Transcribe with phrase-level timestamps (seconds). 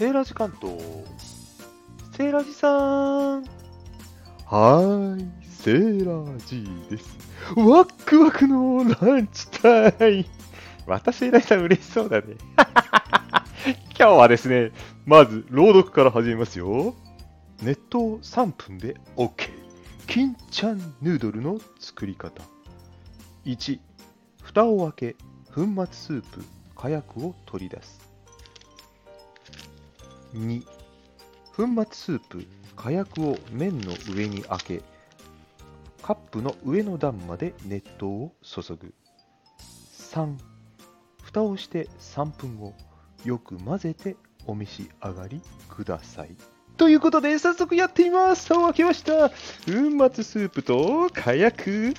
[0.00, 0.78] セーラージ関東。
[2.16, 3.44] セーラージさん。
[4.46, 7.18] はーい、セーラー G です。
[7.54, 10.24] ワックワクのランチタイム。
[10.86, 12.28] またセーラージさん嬉しそうだね。
[13.94, 14.72] 今日はですね、
[15.04, 16.94] まず朗読から始めますよ。
[17.60, 19.50] 熱湯3分で OK。
[20.06, 22.42] 金ちゃんヌードルの作り方。
[23.44, 23.78] 1、
[24.42, 25.16] 蓋を開け、
[25.54, 26.42] 粉末スープ、
[26.74, 28.09] 火薬を取り出す。
[30.34, 30.64] 2、
[31.56, 34.82] 粉末スープ、火薬を麺の上に開け、
[36.02, 38.94] カップの上の段まで熱湯を注ぐ。
[39.58, 40.36] 3、
[41.22, 42.74] 蓋をして3分後、
[43.24, 44.16] よく混ぜて
[44.46, 46.36] お召し上がりください。
[46.76, 48.46] ということで、早速やってみます。
[48.46, 49.28] さあ、開けました。
[49.28, 49.34] 粉
[50.14, 51.94] 末スープと火薬。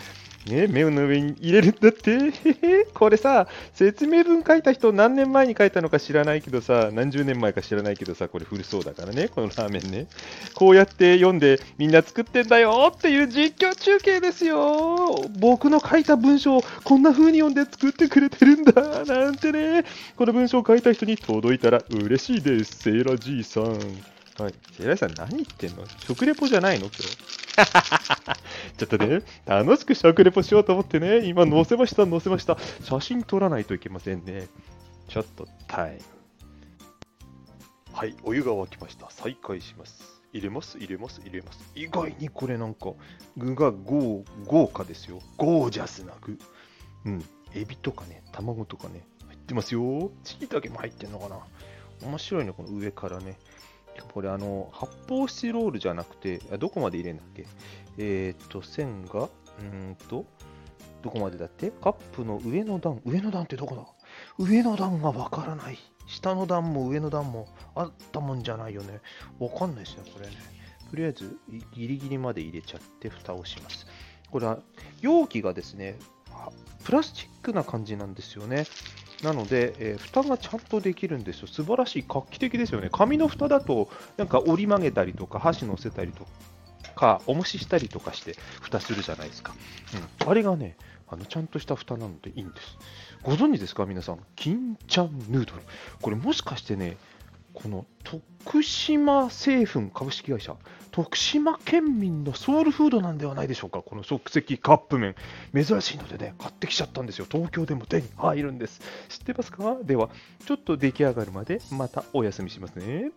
[0.48, 2.18] ね、麺の上に入れるんだって。
[2.94, 10.07] これさ、説明文書いた人何年前に書いたのか知らないけどさ、何十年前か知らないけどさ、これ古そうだからね、このラーメンね。
[10.55, 15.29] こうやって読んでみんな作ってんだよっていう実況中継ですよ。
[15.40, 19.84] 僕の書いた文章をこんな風に読んで作ってくれてるんだなんてね。
[20.16, 22.77] この文章を書いた人に届いたら嬉しいです。
[22.84, 23.66] セーラじいさん。
[24.38, 24.54] はい。
[24.76, 25.84] セイラさん何言ってんの？
[26.07, 26.85] 食レポじゃないの？
[26.88, 27.18] 今日。
[28.82, 32.57] ちょっとね、楽しく食レポしようと思ってね、今載せました、載せました。
[32.82, 34.48] 写真撮らないといけませんね。
[35.07, 36.01] ちょっとタイム。
[37.93, 39.07] はい、お湯が沸きました。
[39.12, 40.23] 再開します。
[40.34, 41.60] 入れます、入れます、入れます。
[41.76, 42.93] 意外にこれなんか、
[43.38, 45.21] 具が豪豪華ですよ。
[45.38, 46.40] ゴージャスな具。
[47.05, 50.10] うん、エビとかね、卵とかね、入ってますよ。
[50.23, 51.38] チキだけも入ってんのかな
[52.04, 53.38] 面白いね、この上からね。
[54.14, 57.46] これあの、発泡スチロールじゃなくて、どこまで入れんだっけ？
[57.98, 60.26] えーっと、線が、うーんと、
[61.02, 61.72] どこまでだって？
[61.72, 63.86] カップの上の段、上の段ってどこだ？
[64.38, 65.78] 上の段がわからない。
[66.08, 69.00] 下の段も上の段もあったもんじゃないよね。
[69.40, 70.34] わかんないですね、これね。
[70.90, 71.38] とりあえず、
[71.74, 73.88] ギリギリまで入れちゃって、蓋をします。
[74.30, 74.59] これは、
[75.00, 75.97] 容器がですね、
[76.84, 78.66] プラスチックな感じなんですよね。
[79.23, 81.47] なので、えー蓋がちゃんとできるんですよ。
[81.47, 82.89] 素晴らしい、画期的ですよね。
[82.91, 86.25] 紙の蓋だと、なんか折り曲げたりとか、箸乗せたりと
[86.95, 89.53] か、おもししたりとかして、蓋するじゃないですか。
[90.21, 90.75] うん、あれがね、
[91.07, 92.77] あのちゃんとした蓋なのでいいんです。
[93.21, 94.19] ご存知ですか、皆さん。
[94.35, 95.61] 金ちゃんヌードル。
[96.01, 96.97] これもしかしてね、
[97.53, 100.56] この徳島製粉株式会社、
[100.91, 105.16] 徳島県民のソウルフードなんではないでしょうか、この即席カップ麺。
[105.53, 107.28] 珍しいのでね、買ってきちゃったんですよ。
[107.29, 108.81] 東京でも手に入るんです。
[109.09, 109.78] 知ってますか？
[109.84, 110.09] では、
[110.45, 113.12] ちょっと出来上がるまで、またお休みしますね。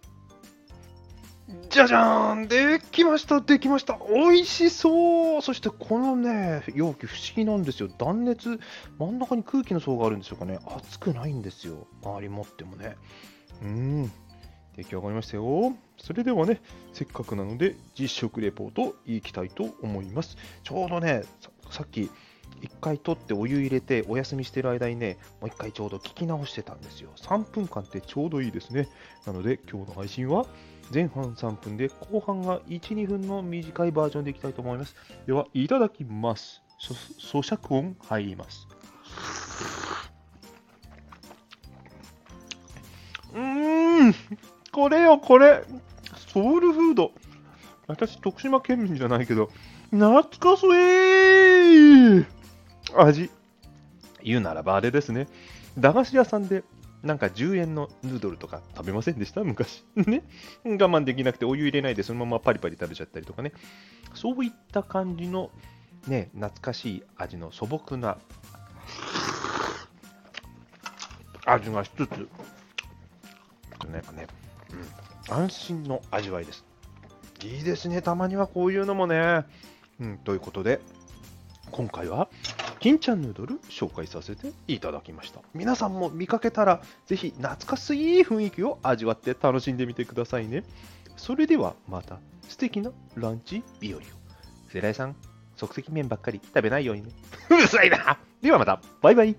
[1.68, 7.88] じゃじゃーんできましたできました美味しそうそしてこのね、容器不思議なんですよ。
[7.98, 8.58] 断熱、
[8.98, 10.58] 真ん中に空気の層があるんでしょうかね。
[10.74, 11.86] 熱くないんですよ。
[12.02, 12.96] 周り持ってもね。
[13.62, 14.12] うん。
[14.76, 15.74] 出来上がりましたよ。
[15.98, 16.60] それではね、
[16.92, 20.36] せっかくなので実食レポートいきたいと思います。
[20.62, 21.22] ちょうどね、
[21.70, 22.10] さっき1
[22.80, 27.10] 回取ってお湯入れてお休みしてる間にね、もう1回ちょうど聞き直してたんですよ。
[27.16, 28.88] 3分間ってちょうどいいですね。
[29.26, 30.46] なので今日の配信は
[30.92, 34.94] 前半3分で後半が1、2分の短いバージョンでいきたいと思います。
[35.26, 36.62] では、いただきます。
[36.78, 38.68] 咀嚼音入ります。
[43.32, 44.14] うーん、
[44.74, 45.62] これよ、これ。
[46.32, 47.12] ソウルフード。
[47.86, 49.48] 私、徳島県民じゃないけど、
[49.92, 52.26] 懐かしい
[52.96, 53.30] 味。
[54.24, 55.28] 言うならばあれですね。
[55.78, 56.64] 駄菓子屋さんで、
[57.04, 59.44] なんか10円のヌードルとか食べませんでした？
[59.44, 59.84] 昔。
[59.94, 60.24] ね。
[60.64, 63.52] 我慢できなくてお湯入れないでそのままパリパリ食べちゃったりとかね。
[64.14, 65.50] そういった感じの、
[66.08, 68.18] ね、懐かしい味の素朴な
[71.46, 72.10] 味がしつつ、
[73.86, 74.26] ねね
[75.28, 76.64] うん、安心の味わいです。
[77.42, 79.44] いいですね、たまにはこういうのもね。
[80.00, 80.80] うん、ということで、
[81.70, 82.28] 今回は、
[82.80, 85.40] 金ちゃんヌードル紹介させていただきました。
[85.54, 90.64] 皆さんも見かけたら、ぜひ懐かしい雰囲気を味わって楽しんでみてくださいね。
[91.16, 94.02] それではまた素敵なランチ日和を。
[94.72, 95.16] 世代さん、
[95.56, 97.10] 即席麺ばっかり食べないようにね。
[97.50, 99.36] うるさいなではまた、バイバイ。